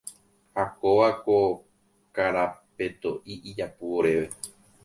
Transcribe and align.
Ha 0.55 0.63
kóva 0.79 1.09
ko 1.23 1.35
karapetoʼi 2.15 3.33
ijapu 3.49 3.83
oréve. 3.97 4.27